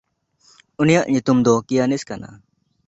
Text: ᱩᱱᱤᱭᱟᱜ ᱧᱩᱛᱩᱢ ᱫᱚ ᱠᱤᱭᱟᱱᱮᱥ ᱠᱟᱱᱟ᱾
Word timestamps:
ᱩᱱᱤᱭᱟᱜ 0.81 1.05
ᱧᱩᱛᱩᱢ 1.11 1.39
ᱫᱚ 1.45 1.53
ᱠᱤᱭᱟᱱᱮᱥ 1.67 2.03
ᱠᱟᱱᱟ᱾ 2.09 2.29